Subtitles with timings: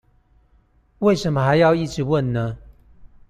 [0.97, 2.57] 為什麼還要一直問呢？